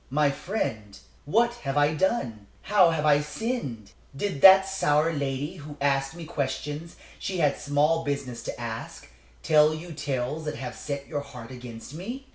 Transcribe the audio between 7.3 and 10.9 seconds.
had small business to ask, tell you tales that have